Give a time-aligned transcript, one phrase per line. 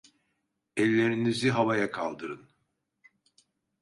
[0.77, 2.49] Ellerinizi havaya kaldırın!